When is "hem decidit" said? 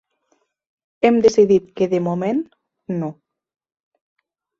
1.09-1.67